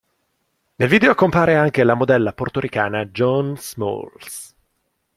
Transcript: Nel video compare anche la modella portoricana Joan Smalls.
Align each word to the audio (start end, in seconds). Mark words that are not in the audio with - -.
Nel 0.77 0.89
video 0.89 1.13
compare 1.13 1.55
anche 1.55 1.83
la 1.83 1.93
modella 1.93 2.33
portoricana 2.33 3.05
Joan 3.05 3.55
Smalls. 3.55 4.55